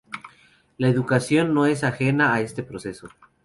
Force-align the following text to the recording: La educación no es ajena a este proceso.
La 0.79 0.87
educación 0.87 1.53
no 1.53 1.67
es 1.67 1.83
ajena 1.83 2.33
a 2.33 2.41
este 2.41 2.63
proceso. 2.63 3.07